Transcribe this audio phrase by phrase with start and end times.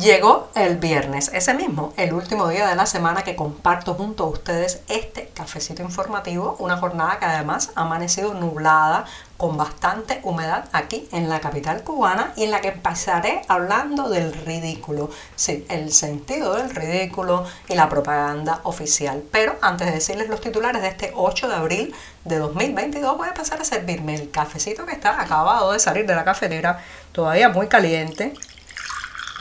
[0.00, 4.28] Llegó el viernes, ese mismo, el último día de la semana que comparto junto a
[4.28, 9.04] ustedes este cafecito informativo, una jornada que además ha amanecido nublada
[9.36, 14.32] con bastante humedad aquí en la capital cubana y en la que empezaré hablando del
[14.32, 19.22] ridículo, sí, el sentido del ridículo y la propaganda oficial.
[19.30, 23.34] Pero antes de decirles los titulares de este 8 de abril de 2022 voy a
[23.34, 27.66] pasar a servirme el cafecito que está acabado de salir de la cafetera, todavía muy
[27.66, 28.32] caliente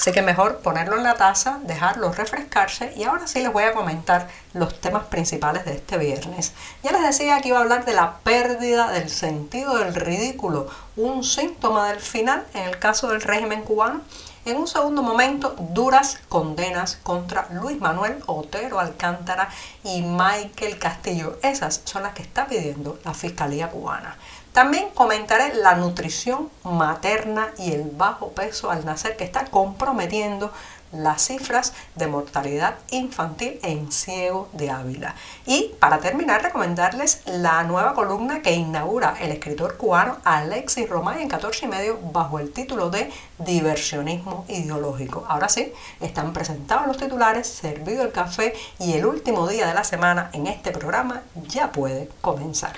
[0.01, 3.73] Así que mejor ponerlo en la taza, dejarlo refrescarse y ahora sí les voy a
[3.73, 6.53] comentar los temas principales de este viernes.
[6.81, 11.23] Ya les decía que iba a hablar de la pérdida del sentido del ridículo, un
[11.23, 14.01] síntoma del final en el caso del régimen cubano.
[14.43, 19.49] En un segundo momento, duras condenas contra Luis Manuel Otero Alcántara
[19.83, 21.37] y Michael Castillo.
[21.43, 24.17] Esas son las que está pidiendo la Fiscalía cubana.
[24.53, 30.51] También comentaré la nutrición materna y el bajo peso al nacer que está comprometiendo
[30.91, 35.15] las cifras de mortalidad infantil en ciego de Ávila.
[35.45, 41.29] Y para terminar, recomendarles la nueva columna que inaugura el escritor cubano Alexis Romay en
[41.29, 45.23] 14 y medio bajo el título de Diversionismo ideológico.
[45.29, 49.85] Ahora sí, están presentados los titulares, servido el café y el último día de la
[49.85, 52.73] semana en este programa ya puede comenzar.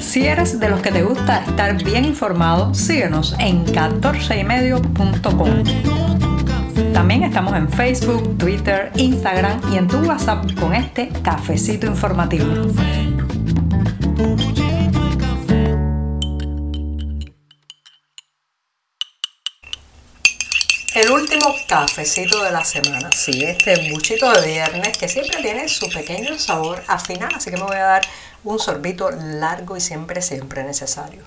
[0.00, 5.62] Si eres de los que te gusta estar bien informado, síguenos en 14ymedio.com.
[6.92, 12.46] También estamos en Facebook, Twitter, Instagram y en tu WhatsApp con este cafecito informativo.
[20.94, 25.88] El último cafecito de la semana, sí, este buchito de viernes que siempre tiene su
[25.88, 28.02] pequeño sabor a final, así que me voy a dar
[28.44, 31.22] un sorbito largo y siempre, siempre necesario.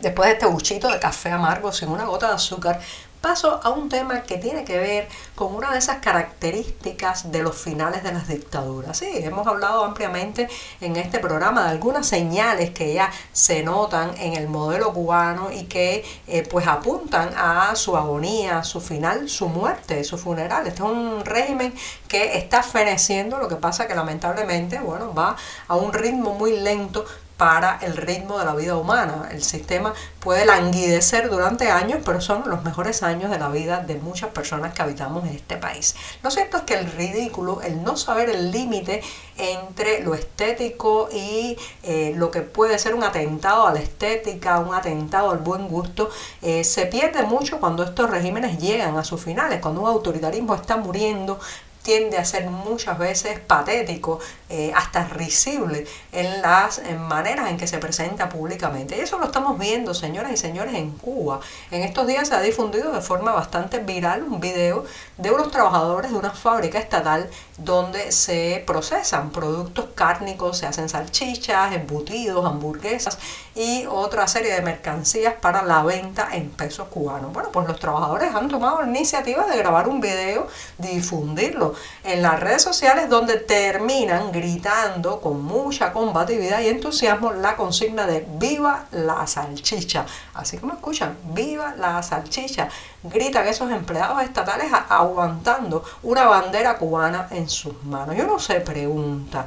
[0.00, 2.80] Después de este buchito de café amargo sin una gota de azúcar,
[3.24, 7.56] paso a un tema que tiene que ver con una de esas características de los
[7.56, 8.98] finales de las dictaduras.
[8.98, 10.46] Sí, hemos hablado ampliamente
[10.82, 15.64] en este programa de algunas señales que ya se notan en el modelo cubano y
[15.64, 20.66] que eh, pues apuntan a su agonía, su final, su muerte, su funeral.
[20.66, 21.72] Este es un régimen
[22.06, 25.34] que está feneciendo, lo que pasa que lamentablemente, bueno, va
[25.66, 27.06] a un ritmo muy lento,
[27.36, 29.28] para el ritmo de la vida humana.
[29.30, 33.96] El sistema puede languidecer durante años, pero son los mejores años de la vida de
[33.96, 35.96] muchas personas que habitamos en este país.
[36.22, 39.02] Lo cierto es que el ridículo, el no saber el límite
[39.36, 44.74] entre lo estético y eh, lo que puede ser un atentado a la estética, un
[44.74, 49.60] atentado al buen gusto, eh, se pierde mucho cuando estos regímenes llegan a sus finales,
[49.60, 51.40] cuando un autoritarismo está muriendo,
[51.84, 54.18] tiende a ser muchas veces patético,
[54.48, 58.96] eh, hasta risible en las maneras en que se presenta públicamente.
[58.96, 61.40] Y eso lo estamos viendo, señoras y señores, en Cuba.
[61.70, 64.84] En estos días se ha difundido de forma bastante viral un video
[65.18, 67.28] de unos trabajadores de una fábrica estatal
[67.58, 73.18] donde se procesan productos cárnicos, se hacen salchichas, embutidos, hamburguesas
[73.54, 77.32] y otra serie de mercancías para la venta en pesos cubanos.
[77.32, 82.40] Bueno, pues los trabajadores han tomado la iniciativa de grabar un video, difundirlo en las
[82.40, 89.26] redes sociales donde terminan gritando con mucha combatividad y entusiasmo la consigna de viva la
[89.26, 90.06] salchicha.
[90.34, 92.68] Así como escuchan, viva la salchicha.
[93.04, 98.16] Gritan esos empleados estatales aguantando una bandera cubana en sus manos.
[98.16, 99.44] Yo no se pregunta,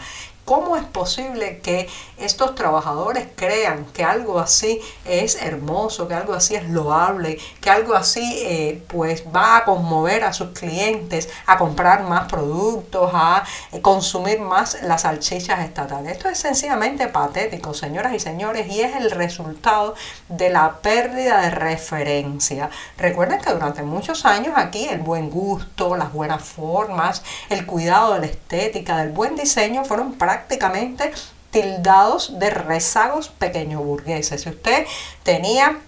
[0.47, 6.55] ¿Cómo es posible que estos trabajadores crean que algo así es hermoso, que algo así
[6.55, 12.03] es loable, que algo así eh, pues va a conmover a sus clientes a comprar
[12.03, 13.43] más productos, a
[13.73, 16.13] eh, consumir más las salchichas estatales?
[16.13, 19.95] Esto es sencillamente patético, señoras y señores, y es el resultado
[20.29, 22.69] de la pérdida de referencia.
[22.97, 28.19] Recuerden que durante muchos años aquí el buen gusto, las buenas formas, el cuidado de
[28.19, 31.11] la estética, del buen diseño fueron prácticamente
[31.51, 34.41] tildados de rezagos pequeño burgueses.
[34.41, 34.85] Si usted
[35.23, 35.79] tenía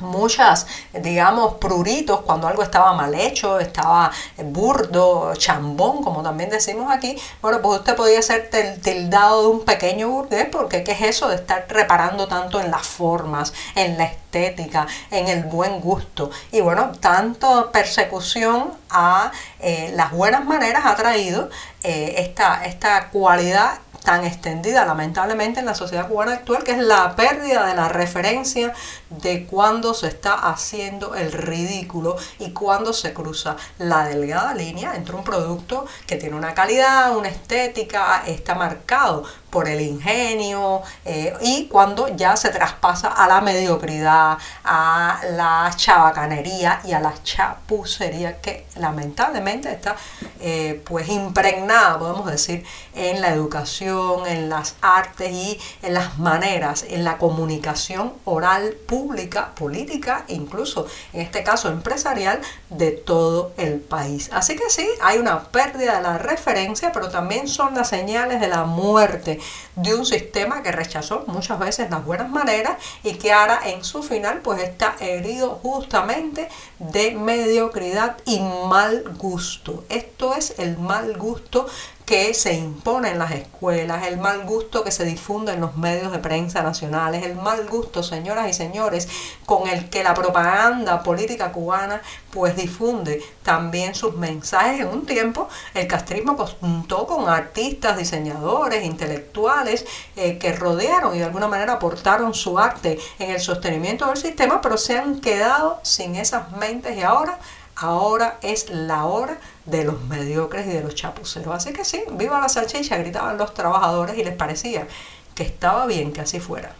[0.00, 7.16] muchas, digamos, pruritos cuando algo estaba mal hecho, estaba burdo, chambón, como también decimos aquí,
[7.42, 8.50] bueno, pues usted podía ser
[8.82, 12.86] tildado de un pequeño burgués, porque ¿qué es eso de estar reparando tanto en las
[12.86, 14.23] formas, en la estética?
[14.34, 16.30] En el buen gusto.
[16.52, 21.50] Y bueno, tanto persecución a eh, las buenas maneras ha traído
[21.82, 27.16] eh, esta, esta cualidad tan extendida lamentablemente en la sociedad cubana actual, que es la
[27.16, 28.74] pérdida de la referencia
[29.08, 35.16] de cuando se está haciendo el ridículo y cuando se cruza la delgada línea entre
[35.16, 39.24] un producto que tiene una calidad, una estética, está marcado
[39.54, 46.80] por el ingenio eh, y cuando ya se traspasa a la mediocridad, a la chabacanería
[46.84, 49.94] y a la chapucería que lamentablemente está
[50.40, 52.64] eh, pues impregnada, podemos decir,
[52.96, 59.54] en la educación, en las artes y en las maneras, en la comunicación oral pública,
[59.54, 62.40] política incluso en este caso empresarial
[62.70, 64.30] de todo el país.
[64.32, 68.48] Así que sí, hay una pérdida de la referencia, pero también son las señales de
[68.48, 69.38] la muerte
[69.76, 74.02] de un sistema que rechazó muchas veces las buenas maneras y que ahora en su
[74.02, 76.48] final pues está herido justamente
[76.78, 79.84] de mediocridad y mal gusto.
[79.88, 81.66] Esto es el mal gusto
[82.04, 86.12] que se impone en las escuelas, el mal gusto que se difunde en los medios
[86.12, 89.08] de prensa nacionales, el mal gusto, señoras y señores,
[89.46, 94.80] con el que la propaganda política cubana pues difunde también sus mensajes.
[94.80, 99.86] En un tiempo el castrismo contó con artistas, diseñadores, intelectuales
[100.16, 104.60] eh, que rodearon y de alguna manera aportaron su arte en el sostenimiento del sistema,
[104.60, 107.38] pero se han quedado sin esas mentes y ahora
[107.76, 111.54] ahora es la hora de los mediocres y de los chapuceros.
[111.54, 114.86] Así que sí, viva la salchicha, gritaban los trabajadores y les parecía
[115.34, 116.72] que estaba bien que así fuera.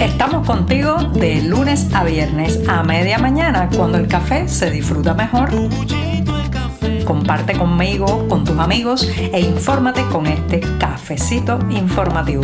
[0.00, 5.50] Estamos contigo de lunes a viernes a media mañana cuando el café se disfruta mejor.
[7.04, 12.42] Comparte conmigo, con tus amigos e infórmate con este cafecito informativo.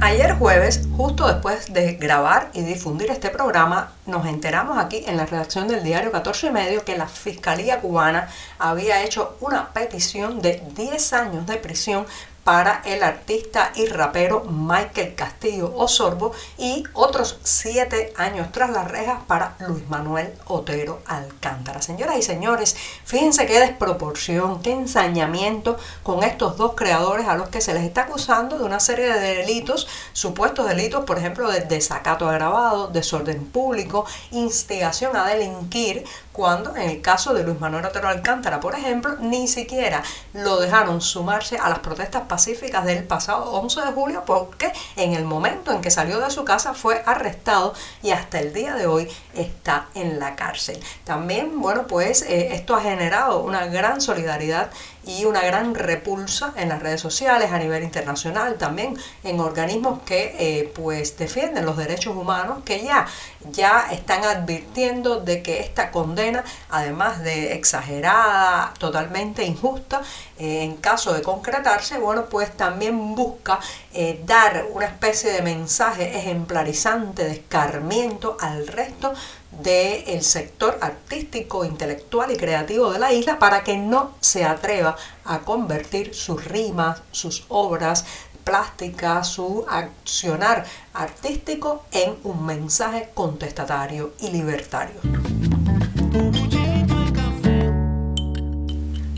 [0.00, 5.26] Ayer jueves, justo después de grabar y difundir este programa, nos enteramos aquí en la
[5.26, 8.28] redacción del diario 14 y medio que la Fiscalía cubana
[8.60, 12.06] había hecho una petición de 10 años de prisión
[12.48, 19.18] para el artista y rapero Michael Castillo Osorbo y otros siete años tras las rejas
[19.26, 21.82] para Luis Manuel Otero Alcántara.
[21.82, 22.74] Señoras y señores,
[23.04, 28.04] fíjense qué desproporción, qué ensañamiento con estos dos creadores a los que se les está
[28.04, 34.06] acusando de una serie de delitos, supuestos delitos, por ejemplo, de desacato agravado, desorden público,
[34.30, 36.02] instigación a delinquir,
[36.32, 41.00] cuando en el caso de Luis Manuel Otero Alcántara, por ejemplo, ni siquiera lo dejaron
[41.00, 45.80] sumarse a las protestas pacíficas del pasado 11 de julio porque en el momento en
[45.80, 50.20] que salió de su casa fue arrestado y hasta el día de hoy está en
[50.20, 50.78] la cárcel.
[51.02, 54.70] También, bueno, pues eh, esto ha generado una gran solidaridad
[55.08, 60.36] y una gran repulsa en las redes sociales a nivel internacional, también en organismos que
[60.38, 63.06] eh, pues defienden los derechos humanos, que ya,
[63.50, 70.02] ya están advirtiendo de que esta condena, además de exagerada, totalmente injusta,
[70.38, 73.60] eh, en caso de concretarse, bueno, pues también busca
[73.92, 79.12] eh, dar una especie de mensaje ejemplarizante de escarmiento al resto
[79.50, 85.40] del sector artístico, intelectual y creativo de la isla para que no se atreva a
[85.40, 88.04] convertir sus rimas, sus obras
[88.44, 90.64] plásticas, su accionar
[90.94, 95.00] artístico en un mensaje contestatario y libertario.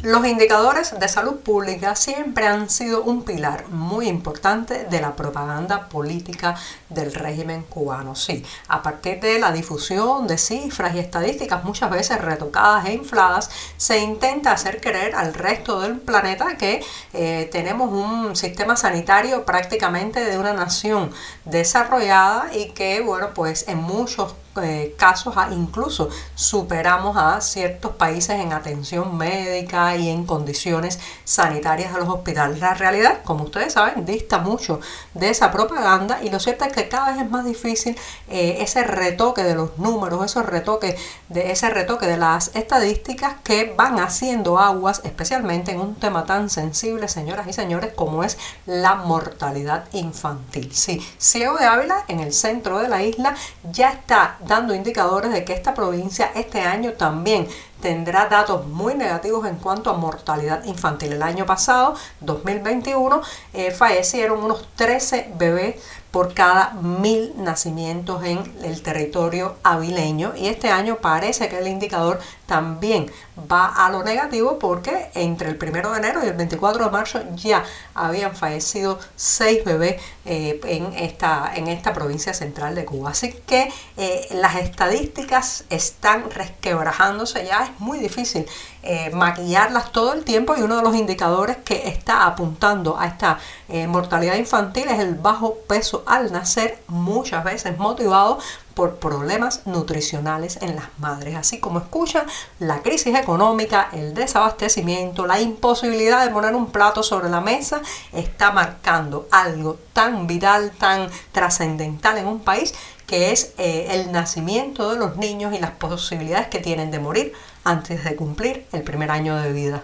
[0.02, 5.90] Los indicadores de salud pública siempre han sido un pilar muy importante de la propaganda
[5.90, 6.56] política
[6.88, 8.14] del régimen cubano.
[8.14, 13.50] Sí, a partir de la difusión de cifras y estadísticas muchas veces retocadas e infladas,
[13.76, 20.24] se intenta hacer creer al resto del planeta que eh, tenemos un sistema sanitario prácticamente
[20.24, 21.12] de una nación
[21.44, 28.52] desarrollada y que, bueno, pues en muchos eh, casos incluso superamos a ciertos países en
[28.52, 32.58] atención médica y en condiciones sanitarias a los hospitales.
[32.58, 34.80] La realidad, como ustedes saben, dista mucho
[35.14, 37.96] de esa propaganda y lo cierto es que cada vez es más difícil
[38.28, 43.72] eh, ese retoque de los números, esos retoques de ese retoque de las estadísticas que
[43.76, 48.96] van haciendo aguas, especialmente en un tema tan sensible, señoras y señores, como es la
[48.96, 50.72] mortalidad infantil.
[50.74, 53.36] Sí, Ciego de Ávila, en el centro de la isla,
[53.70, 57.46] ya está dando indicadores de que esta provincia este año también
[57.80, 61.12] tendrá datos muy negativos en cuanto a mortalidad infantil.
[61.14, 63.22] El año pasado, 2021,
[63.54, 65.76] eh, fallecieron unos 13 bebés
[66.10, 72.18] por cada mil nacimientos en el territorio avileño y este año parece que el indicador
[72.46, 73.10] también
[73.50, 77.20] va a lo negativo porque entre el 1 de enero y el 24 de marzo
[77.36, 77.64] ya
[77.94, 83.10] habían fallecido seis bebés eh, en, esta, en esta provincia central de Cuba.
[83.10, 88.46] Así que eh, las estadísticas están resquebrajándose ya, es muy difícil
[88.82, 93.38] eh, maquillarlas todo el tiempo y uno de los indicadores que está apuntando a esta
[93.86, 98.38] mortalidad infantil es el bajo peso al nacer, muchas veces motivado
[98.74, 101.36] por problemas nutricionales en las madres.
[101.36, 102.26] Así como escuchan,
[102.58, 108.52] la crisis económica, el desabastecimiento, la imposibilidad de poner un plato sobre la mesa está
[108.52, 112.74] marcando algo tan vital, tan trascendental en un país
[113.06, 117.32] que es eh, el nacimiento de los niños y las posibilidades que tienen de morir
[117.64, 119.82] antes de cumplir el primer año de vida.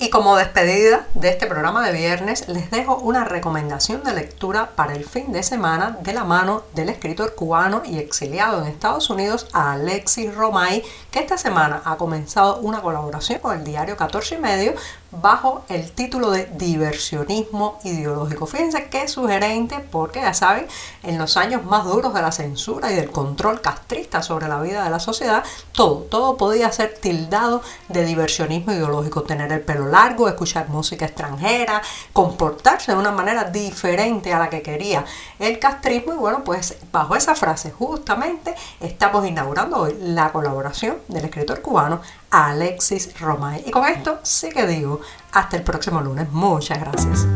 [0.00, 4.94] Y como despedida de este programa de viernes, les dejo una recomendación de lectura para
[4.94, 9.48] el fin de semana de la mano del escritor cubano y exiliado en Estados Unidos,
[9.52, 14.74] Alexis Romay, que esta semana ha comenzado una colaboración con el diario 14 y medio
[15.10, 18.46] bajo el título de diversionismo ideológico.
[18.46, 20.66] Fíjense qué sugerente porque ya saben,
[21.02, 24.84] en los años más duros de la censura y del control castrista sobre la vida
[24.84, 30.28] de la sociedad, todo, todo podía ser tildado de diversionismo ideológico, tener el pelo largo,
[30.28, 35.04] escuchar música extranjera, comportarse de una manera diferente a la que quería
[35.38, 41.24] el castrismo y bueno, pues bajo esa frase justamente estamos inaugurando hoy la colaboración del
[41.24, 42.00] escritor cubano
[42.30, 43.64] Alexis Romay.
[43.66, 45.00] Y con esto sí que digo,
[45.32, 46.30] hasta el próximo lunes.
[46.32, 47.26] Muchas gracias.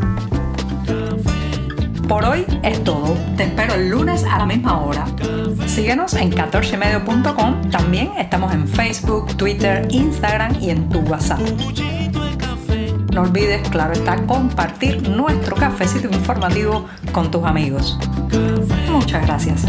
[2.07, 3.15] Por hoy es todo.
[3.37, 5.05] Te espero el lunes a la misma hora.
[5.67, 7.69] Síguenos en 14medio.com.
[7.71, 11.39] También estamos en Facebook, Twitter, Instagram y en tu WhatsApp.
[13.13, 17.97] No olvides, claro está, compartir nuestro cafecito informativo con tus amigos.
[18.89, 19.65] Muchas gracias.